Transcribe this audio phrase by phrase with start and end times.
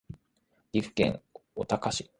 [0.73, 1.21] 岐阜県
[1.53, 2.09] 御嵩町